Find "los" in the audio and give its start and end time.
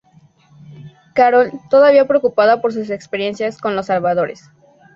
3.75-3.85